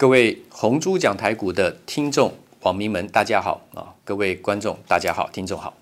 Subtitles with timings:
[0.00, 3.92] 各位红珠讲台股的听众、网民们，大家好啊！
[4.02, 5.76] 各位观众，大家好，听众好，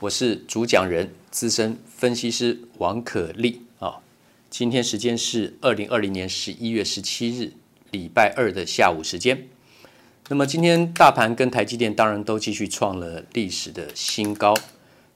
[0.00, 4.00] 我是主讲人、资深分析师王可立啊。
[4.50, 7.52] 今天时间是二零二零年十一月十七日，
[7.92, 9.46] 礼拜二的下午时间。
[10.28, 14.56] 那么今天大盘跟台积电当然都继续创了历史的新高，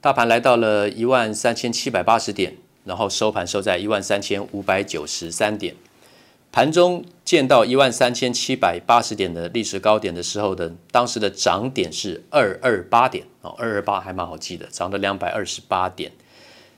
[0.00, 2.54] 大盘来到了一万三千七百八十点，
[2.84, 5.74] 然后收盘收在一万三千五百九十三点。
[6.56, 16.10] 盘中见到一万三千七百八十点的历史高点的时候的，当时的涨点是二二八点哦，二二八还蛮好记的，涨了两百二十八点。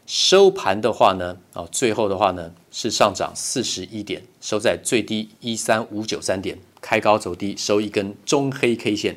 [0.04, 9.16] 收盘的话呢，哦，最后的话呢是上涨四十一点，收在最低一三五九三点，开高走低，收一根中黑 K 线。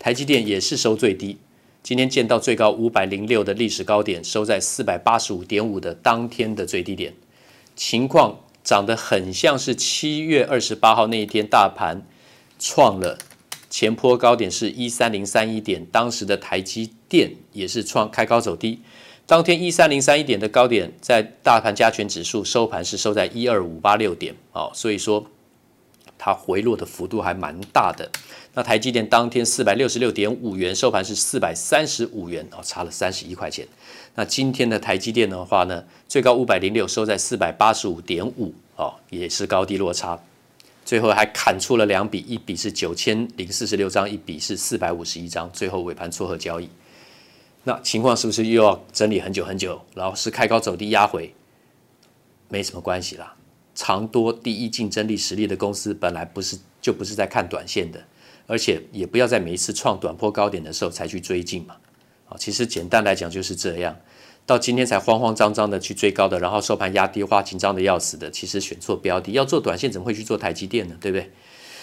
[0.00, 1.38] 台积电也是收最低，
[1.84, 7.14] 今天见到最高五百零六的历史高点，收在四百八十五点五的当天的最低点，
[7.76, 8.36] 情况。
[8.62, 12.06] 长得很像是七月二十八号那一天，大盘
[12.58, 13.18] 创了
[13.68, 18.80] 前坡高点是一三零三一点，当时的台积电也是创开高走低。
[19.26, 25.24] 当天一三零三一点的高点，在大盘加权指数收盘是收在一二五八六点，哦，所以说
[26.22, 28.10] 它回落的幅度还蛮大的。
[28.52, 33.66] 那台积电当天四百六十六点五元收盘是四百三十五元，哦，差了三十一块钱。
[34.16, 40.20] 那今天的台积电的话呢，最高五百零六，收在四百八十五点五，哦，也是高低落差。
[40.84, 45.50] 最后还砍出了两笔，一笔是九千零四十六张，一笔是四百五十一张。
[45.52, 46.68] 最后尾盘撮合交易，
[47.64, 49.80] 那情况是不是又要整理很久很久？
[49.94, 51.32] 然后是开高走低压回，
[52.48, 53.36] 没什么关系啦。
[53.74, 58.04] 长多第一竞争力实力的公司，本来不是就不是在看短线的，
[58.46, 61.76] 而且也不要在每一次创短波高点的时候才去追进嘛。
[62.28, 63.96] 啊其实简单来讲就是这样，
[64.46, 69.32] 到今天才慌慌张张的去追高的，然后收盘压低，花紧张的要死的，其实选错标的。
[69.32, 70.96] 要做短线怎么会去做台积电呢？
[71.00, 71.30] 对不对？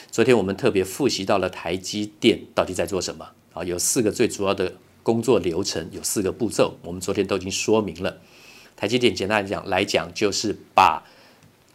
[0.10, 3.64] 昨天我们特别复习到了台积电到底在做什么啊？
[3.64, 8.18] 有四个最主要的工作流程，有四个步骤，我们昨天都已经说明了。
[8.78, 11.04] 台积电简单来讲来讲，就是把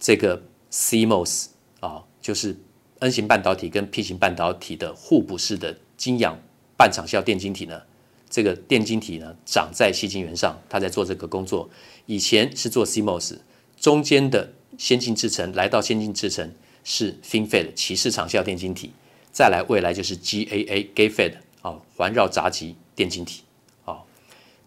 [0.02, 0.42] 这个
[0.72, 1.46] CMOS
[1.78, 2.56] 啊，就是
[2.98, 6.36] N 型半导体跟 P 型半导体的互补式的晶氧
[6.76, 7.80] 半场效电晶体呢。
[8.28, 11.70] 这个电晶体呢，长在矽晶圆上，它在做这个工作。
[12.06, 13.36] 以前是做 CMOS，
[13.78, 16.52] 中间的先进制程来到先进制程
[16.82, 18.90] 是 FinFET 鳍式场效电晶体，
[19.30, 23.42] 再来未来就是 GAAGA Fed 啊，环绕闸极电晶体
[23.84, 24.02] 啊，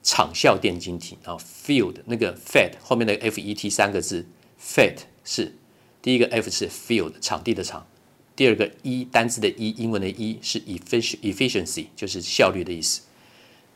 [0.01, 4.25] 场效电晶体啊，Field 那个 Fed 后面的 FET 三个字
[4.61, 5.55] ，Fed 是
[6.01, 7.87] 第一个 F 是 Field 场地的场，
[8.35, 13.01] 第二个 E 单字的 E 英文的 E 是 Efficiency 就是效率的意思。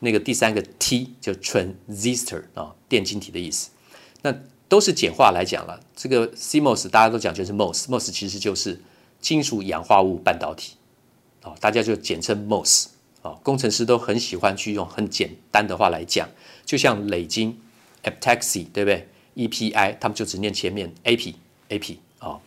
[0.00, 3.70] 那个第三个 T 叫 transistor 啊，电晶体的意思。
[4.22, 4.34] 那
[4.68, 5.80] 都是简化来讲了。
[5.96, 8.80] 这个 CMOS 大家都讲就是 MOS，MOS 其实就是
[9.20, 10.76] 金属氧化物半导体
[11.42, 12.86] 啊，大家就简称 MOS
[13.22, 13.32] 啊。
[13.42, 16.28] 工程师都很喜欢去用很简单的话来讲，
[16.64, 17.60] 就像磊晶
[18.04, 19.08] epitaxy 对不对
[19.48, 21.34] ？EPI 他们就只念前面 AP
[21.70, 22.38] AP 啊。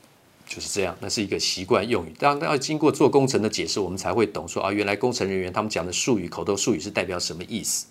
[0.46, 2.14] 就是这样，那是一个习惯用语。
[2.20, 7.88] 当然要经过做工程的解释，我们才会懂说啊，原来工程人员他们讲的术语、口头术语是代表什么意思。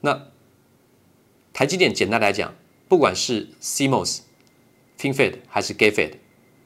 [0.00, 0.28] 那
[1.52, 2.54] 台积电简单来讲，
[2.88, 4.20] 不管是 CMOS、
[4.98, 6.12] FinFET 还是 Gate Fed，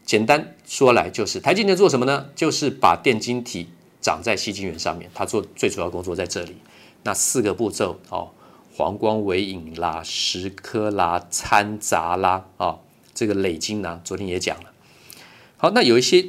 [0.06, 2.30] 简单说来就是台积电做什么呢？
[2.36, 3.68] 就是把电晶体
[4.00, 6.56] 长在矽晶圆上面，它做最主要工作在这里。
[7.02, 8.30] 那四个步骤哦，
[8.76, 12.78] 黄光微影啦、石刻啦、掺杂啦啊、
[13.14, 14.72] 这个磊晶呢，昨天也讲了。
[15.56, 16.26] 好，那有一些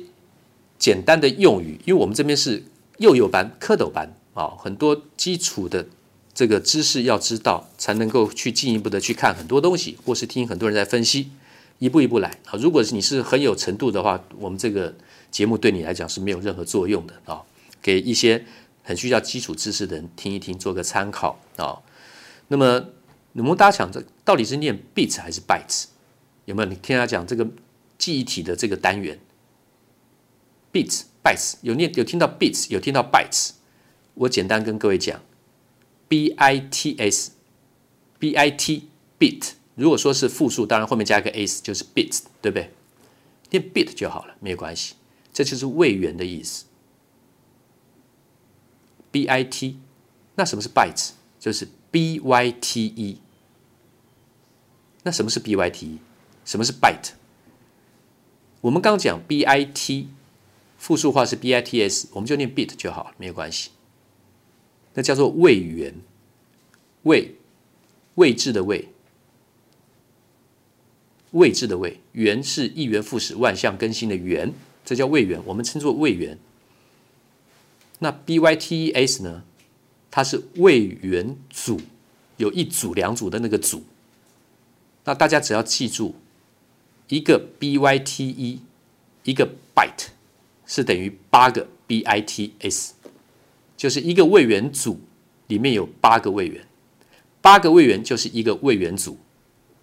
[0.77, 2.63] 简单的用语，因为我们这边是
[2.99, 5.87] 幼幼班、蝌蚪班啊，很多基础的
[6.35, 11.31] 这个知识要知道，才能够去进一步的去看很多东西，或是听很多人在分析，
[11.79, 12.37] 一步一步来。
[12.45, 14.93] 好，如果你是很有程度的话，我们这个
[15.31, 17.41] 节目对你来讲是没有任何作用的啊，
[17.81, 18.45] 给一些
[18.83, 21.81] 很需要基础知识的人听一听，做个参考啊。
[22.47, 22.89] 那么，
[23.33, 25.85] 我们大家讲这到底是念 bits 还是 bytes？
[26.45, 26.69] 有没有？
[26.69, 27.47] 你听他讲这个？
[27.97, 29.17] 记忆体的这个单元
[30.73, 33.51] ，bits、bytes 有念有听到 bits，有听到 bytes。
[34.15, 35.21] 我简单跟各位讲
[36.09, 39.53] ，b i t s，b i t bit。
[39.75, 42.69] 如果说是复数，当然后面加一个 s 就是 bits，对不对？
[43.51, 44.95] 念 bit 就好了，没有关系。
[45.31, 46.65] 这就是位元的意思。
[49.09, 49.79] b i t，
[50.35, 51.11] 那什么是 bytes？
[51.39, 53.21] 就是 b y t e。
[55.03, 55.99] 那什么是 b y t e？
[56.43, 57.11] 什么是 byte？
[58.59, 60.07] 我们刚讲 bit
[60.77, 63.69] 复数化是 bits，我们就念 bit 就好了，没有关系。
[64.95, 65.95] 那叫做位元，
[67.03, 67.35] 位
[68.15, 68.89] 位置的位，
[71.31, 74.53] 位置的位，元是一元复始、万象更新的元
[74.83, 76.37] 这叫位元，我们称作位元。
[77.99, 79.45] 那 bytes 呢？
[80.15, 81.77] 它是位元组，
[82.37, 83.83] 有一组、两组的那个组。
[85.03, 86.15] 那大家只要记住，
[87.09, 88.61] 一个 byte，
[89.23, 89.45] 一个
[89.75, 90.05] byte
[90.65, 92.91] 是等于八个 bits，
[93.75, 95.01] 就是一个位元组
[95.47, 96.65] 里面有八个位元，
[97.41, 99.17] 八个位元就是一个位元组。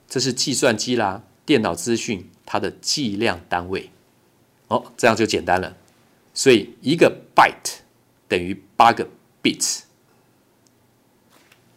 [0.08, 3.90] 这是计算机啦、电脑资讯它的计量单位。
[4.68, 5.76] 哦，这样就简单了。
[6.32, 7.80] 所以一个 byte
[8.26, 9.06] 等于八个
[9.42, 9.82] bits，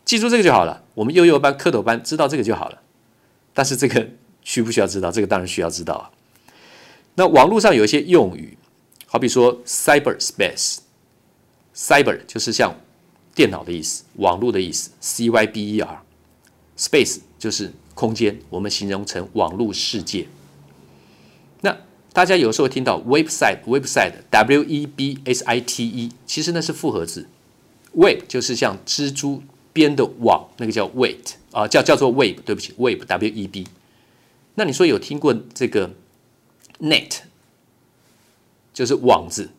[0.06, 0.84] 记住这个就好了。
[0.94, 2.82] 我们幼幼班、蝌蚪班知道这个就好了。
[3.54, 4.08] 但是这个
[4.44, 5.12] 需不需要知道？
[5.12, 6.12] 这个当然需要知道啊。
[7.16, 8.56] 那网络上有一些用语，
[9.08, 12.76] 好比说 cyberspace，cyber 就是像
[13.34, 20.28] 电脑的意思，网络的意思，c y b e r，space 就是空间，我们形容成网络世界。
[21.62, 21.78] 那
[22.12, 27.30] 大家有时候听到 website，website，w e b s i t e，其实那是复合字。
[27.94, 29.42] web 就是像蜘蛛
[29.76, 31.18] 编的网，那个叫 web
[31.52, 32.40] 啊，叫叫做 web。
[32.46, 33.68] 对不起，web，w e b。
[34.54, 35.92] 那你说有听过这个
[36.80, 37.24] net，
[38.74, 39.50] 就是网子，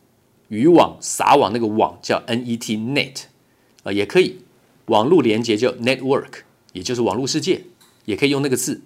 [0.48, 3.24] 渔网、撒网那个网叫 n e t net
[3.82, 4.38] 啊，也可以。
[4.86, 7.64] 网络连接叫 network，也就是网络世界，
[8.06, 8.80] 也可以用那个字。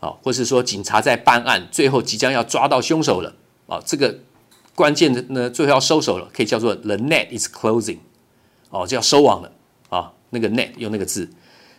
[0.00, 3.36] 啊，或是说警察在办案，最后即将要抓到凶手了
[3.68, 4.18] 啊，这个
[4.74, 7.98] 关键的呢，最后要收手了，可以叫做 the net is closing，
[8.70, 9.52] 哦，就要收网了
[9.88, 11.26] 啊，那个 net 用那个字，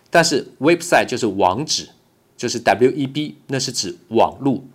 [0.09, 1.87] 但是 website 就是网址，
[2.35, 4.65] 就是 w e b，那是指网路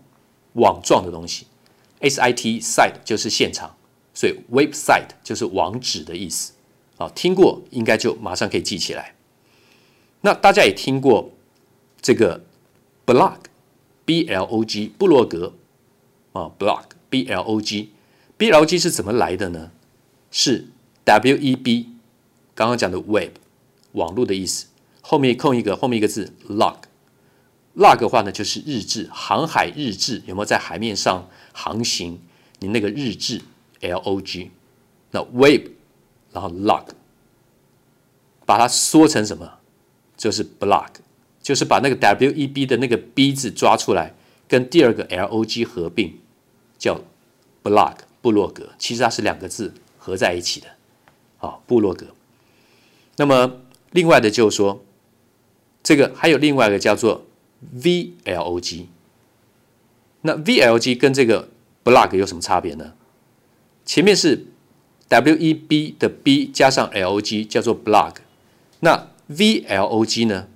[0.53, 1.47] 网状的东西
[1.99, 3.75] ，s i t site 就是现场，
[4.15, 6.53] 所以 website 就是网址的意思
[6.99, 9.15] 啊，听过应该就马上可以记起来。
[10.21, 11.33] 那大家也听过
[12.01, 12.45] 这个。
[13.07, 15.53] blog，b l o g，布洛格
[16.33, 19.73] 啊，blog，b l o g，b l o g 是怎么来的呢？
[20.31, 20.69] 是
[21.05, 21.89] w e b，
[22.55, 23.31] 刚刚讲的 web，
[23.93, 24.67] 网络的意思，
[25.01, 32.21] 后面空一个，后面一个字 log，log 的话呢就是日志，航海日志，有没有在海面上航行？
[32.61, 33.41] 你那个日志
[33.81, 34.51] l o g，
[35.11, 35.69] 那 web，
[36.33, 36.89] 然后 log，
[38.45, 39.59] 把它缩成什么？
[40.17, 40.89] 就是 blog。
[41.43, 44.15] 就是把那个 W E B 的那个 B 字抓出来，
[44.47, 46.19] 跟第二个 L O G 合并，
[46.79, 47.01] 叫
[47.65, 48.69] blog 部落格。
[48.79, 50.69] 其实它是两个字合在一起的，
[51.39, 52.09] 啊，部落格。
[53.17, 54.85] 那么另外的就是说，
[55.83, 57.27] 这个还有另外一个叫做
[57.73, 58.89] V L O G。
[60.23, 61.49] 那 V L O G 跟这个
[61.83, 62.93] blog 有什么差别呢？
[63.85, 64.47] 前面是
[65.09, 68.17] W E B 的 B 加上 L O G 叫做 blog，
[68.81, 70.47] 那 V L O G 呢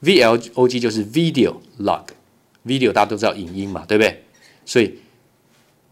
[0.00, 4.24] ？V L O G 就是 video log，video 大家都知道影音嘛，对不对？
[4.64, 4.98] 所以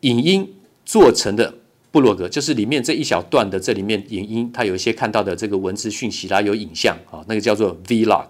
[0.00, 0.54] 影音
[0.84, 1.58] 做成的
[1.90, 8.26] 布洛格，就是里面这一小段的这里面影音，它有一些看到的这个文字讯息啦，有影像啊，那个叫做 vlog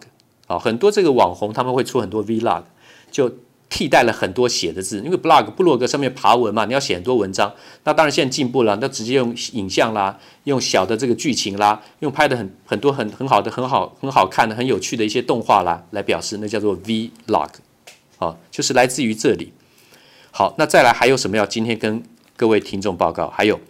[0.46, 2.62] 啊，很多这个网红他们会出很多 vlog，
[3.10, 3.32] 就。
[3.72, 7.54] 替代了很多写的字，因为 blog 布洛格上面爬文嘛，你要写很多文章。
[7.84, 17.48] 那当然现在进步了，那直接用影像啦，用小的这个剧情啦，用拍的很很多很很好的很好很好看的很有趣的一些动画啦来表示，那叫做 vlog，
[18.18, 19.52] 啊，就是来自于这里。
[20.32, 22.02] 好，那再来还有什么要今天跟
[22.40, 23.28] 各位听众报告？
[23.28, 23.60] 还有，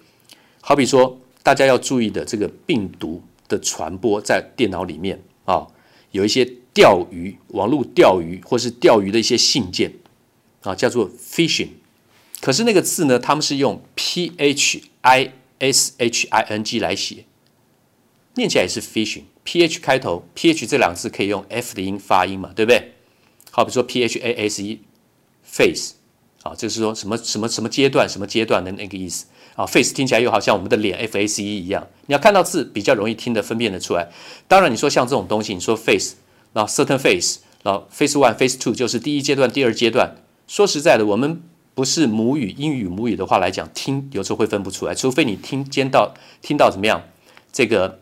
[0.60, 5.66] 好比说大家要注意的这个病毒的传播在电脑里面啊，
[6.12, 6.48] 有一些。
[6.72, 9.92] 钓鱼，网络钓鱼，或是钓鱼的一些信件，
[10.62, 11.70] 啊，叫做 phishing。
[12.40, 17.24] 可是那个字呢，他们是用 p h i s h i n g 来写，
[18.36, 19.24] 念起来也是 phishing。
[19.42, 22.92] p h 开头，p h 这两个字可以用 f 的音发音嘛，对不对？
[23.50, 25.94] 好比说 p h a s e，face，
[26.42, 29.26] 啊，就是说什么什么什么阶段，什么阶段的那个意思。
[29.56, 31.86] 啊，face 听起来又好像我们的脸 f a c e 一样。
[32.06, 34.08] 你要看到字比较容易听得分辨得出来。
[34.48, 36.14] 当然，你说像这种东西，你说 face。
[36.52, 40.16] 然后 certain face，然后 face one，face two 就是第一阶段、第二阶段。
[40.48, 41.40] 说实在的，我们
[41.76, 47.04] 不是母语英语母语的话来讲，听有时候会分不出来，除非你听见到听到怎么样，
[47.52, 48.00] 这个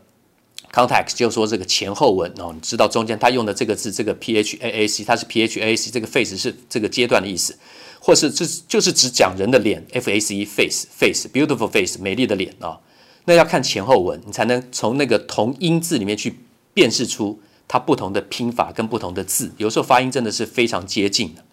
[0.72, 7.56] context 就是说这个前后文哦，你知道中间他用的这个字，这个 p h a a c，它是 p h a c，这个 face 是这个阶段的意思，
[8.00, 12.80] 或是这就是指讲人的脸 f a c e face face beautiful face 美丽的脸啊、哦，
[13.24, 16.38] 那要看前后文，你才能从那个同音字里面去
[16.74, 17.40] 辨识出。
[17.70, 21.44] 它不同的拼法跟不同的字，有时候发音真的是非常接近的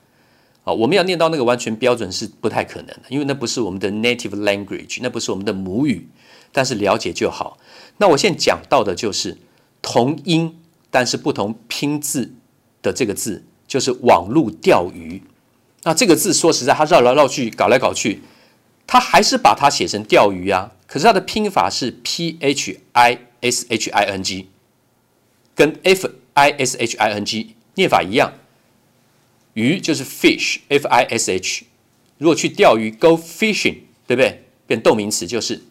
[0.63, 0.71] 啊！
[0.71, 6.07] 我们要念到那个完全标准是不太可能的，因为那不是我们的 native language，那不是我们的母语。
[6.55, 7.57] 但是了解就好。
[7.97, 9.37] 那我现在讲到的就是
[9.81, 10.57] 同音
[10.89, 12.33] 但是不同拼字
[12.81, 15.21] 的这个字，就是网络钓鱼
[15.83, 18.21] 那这个字说实在，它绕来绕去，搞来搞去，
[18.87, 20.71] 它还是把它写成钓鱼啊。
[20.87, 24.47] 可是它的拼法是 P H I S H I N G，
[25.53, 28.31] 跟 F I S H I N G 念法一样。
[29.55, 31.65] 鱼就是 fish，F I S H。
[32.17, 34.45] 如果去钓鱼，go fishing，对不对？
[34.65, 35.61] 变动名词就是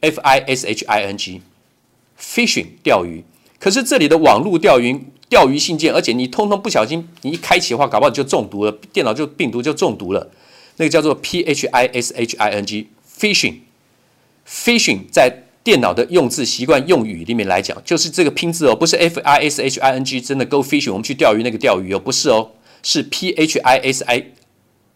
[0.00, 3.24] F I S H I N G，fishing 钓鱼。
[3.58, 10.30] 可是这里的网络钓鱼钓鱼信件，而且你通通不小心，你一开启的话，搞不好就中毒了，电脑就病毒就中毒了。
[10.76, 20.04] 那个叫做 P H I S H I N G，fishing，fishing 在电脑的用字习惯用语里面来讲，就是这个拼字哦，不是 F I S H I N
[20.04, 22.52] G，真的 go fishing，我们去钓鱼那个钓鱼哦，不是哦，
[22.82, 24.24] 是 P H I S I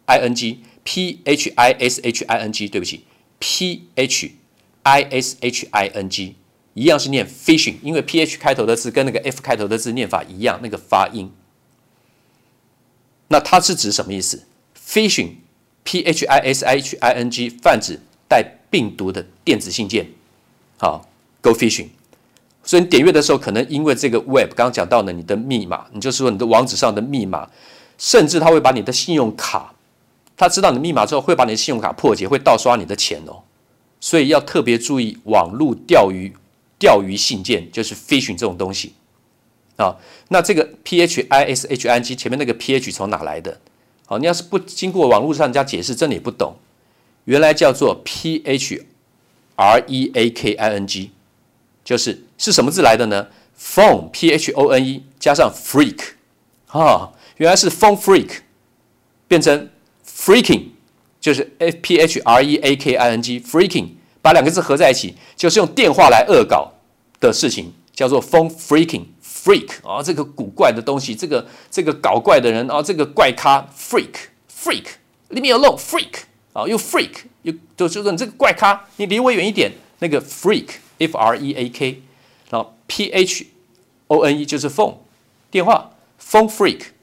[0.07, 0.61] I N G。
[0.87, 3.05] P H I S H I N G，对不起
[3.39, 4.33] ，P H
[4.85, 6.37] I S H I N G
[6.75, 11.31] 一样是念 fishing，因为 P H 开头的字跟那个 F 开头的字念法一样，那个发音。
[13.29, 14.45] 那它是指什么意思
[14.87, 17.99] ？Fishing，P H I S H I N G 泛指
[18.29, 20.07] 带病毒的电子信件。
[20.79, 21.09] 好
[21.41, 21.89] ，Go fishing。
[22.63, 27.49] 所以你点阅的时候，可能因为这个 Web 刚刚讲到了你的密码，你就是说你的网址上的密码，
[27.99, 29.75] 甚至它会把你的信用卡。
[30.37, 33.43] 他知道你密码之后，会把你的信用卡破解，会盗刷你的钱哦，
[34.05, 36.31] 所以要特别注意网络钓鱼
[36.79, 38.93] 钓鱼信件，就是 phishing 这种东西
[39.77, 39.97] 啊。
[40.29, 43.59] 那这个 P H I S H I N G 前面那个 P H 从哪来的？
[44.05, 46.55] 好，你要是不经过网络上人家解释，真的也不懂。
[47.25, 48.85] 原来叫做 P H
[49.57, 51.13] R E A K I N G，
[51.83, 56.01] 就是是什么字来的呢？Phone P H O N E 加上 freak
[56.67, 58.41] 啊，原来是 phone freak
[59.27, 59.71] 变成。
[60.07, 60.69] Freaking
[61.25, 63.87] 就是 F P H R E A K I N G，Freaking
[64.21, 66.71] 把两个字合在一起，就是用电话来恶搞
[67.19, 79.73] 的事情，叫做 phone freaking，freak 啊、这个古怪的东西，这个这个搞怪的人啊、这个怪咖，freak，freak，leave me alone，freak 啊、又 freak 又就就说你这个怪咖，你离我远一点。
[80.01, 82.03] 那个 freak，F R E A K，
[82.51, 83.47] 然后 P H
[84.09, 84.97] O N E 就是 phone
[85.51, 86.94] 电话，phone freak。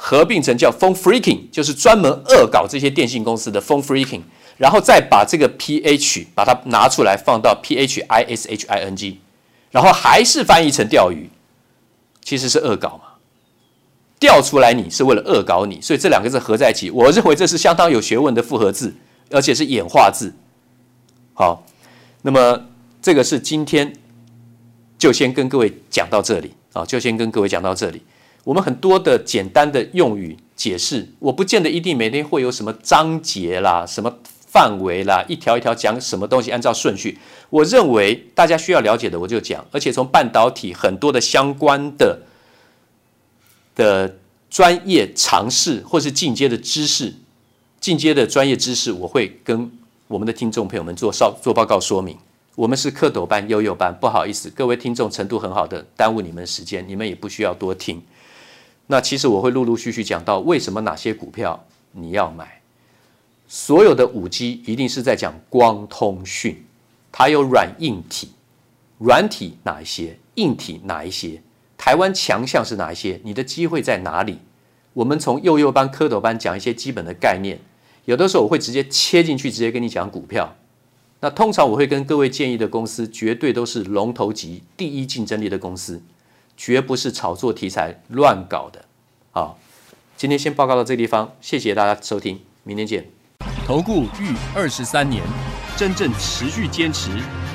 [0.00, 4.20] 合并成叫 phone freaking，就是专门恶搞这些电信公司的 phone freaking，
[4.56, 9.18] 然后再把这个 ph 把它拿出来放到 p h i s h i n g，
[9.72, 11.28] 然后还是翻译成钓鱼，
[12.22, 13.18] 其实是恶搞嘛，
[14.20, 18.94] 钓出来你是为了恶搞你，所以这两个字合在一起，我认为这是相当有学问的复合字，
[19.32, 20.32] 而且是演化字。
[21.34, 21.66] 好，
[22.22, 22.66] 那么
[23.02, 23.92] 这个是今天
[24.96, 28.00] 就先跟各位讲到这里啊，就先跟各位讲到这里。
[28.44, 37.18] 我们很多的简单的用语解释，我不见得一定每天会有什么章节啦、什么范围啦，一条一条讲什么东西，按照顺序。
[37.50, 42.20] 我认为大家需要了解的我就讲，而且从半导体很多的相关的
[43.74, 44.16] 的
[44.48, 47.14] 专业常识或是进阶的知识、
[47.80, 49.70] 进阶的专业知识，我会跟
[50.06, 52.16] 我们的听众朋友们做稍做报告说明。
[52.56, 58.02] 我们是蝌蚪班、幼幼班，不好意思，各位听众程度很好的，耽误你们时间，你们也不需要多听。
[58.88, 62.60] 那其实我会陆陆续续讲到为什么哪些股票你要买。
[63.46, 66.64] 所有的五 G 一定是在讲光通讯，
[67.12, 68.30] 它有软硬体，
[68.98, 71.40] 软体哪一些，硬体哪一些，
[71.76, 74.38] 台湾强项是哪一些，你的机会在哪里？
[74.94, 77.58] 我们从幼幼班、蝌蚪班讲一些基本的概念，
[78.04, 80.56] 有的时候我会直接切进去，直接跟你讲股票。
[81.20, 86.02] 那通常我会跟各位建议的公司，绝对都是龙头级、第一竞争力的公司。
[86.58, 88.84] 绝不是炒作题材乱搞的，
[89.30, 89.56] 好，
[90.16, 93.06] 今天先报告到这个地方，谢谢大家收听，明天见。
[93.64, 95.22] 投顾逾二十三年，
[95.76, 97.10] 真正持续坚持、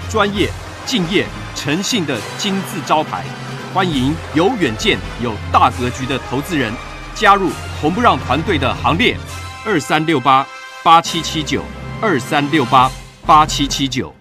[0.10, 0.50] 专业、
[0.86, 3.26] 敬业、诚信的金字招牌，
[3.74, 6.72] 欢迎有远见、有大格局的投资人
[7.14, 7.50] 加入
[7.82, 9.18] 红不让团队的行列，
[9.66, 10.48] 二三六八
[10.82, 11.62] 八七七九，
[12.02, 12.90] 二三六八
[13.26, 14.14] 八七七九。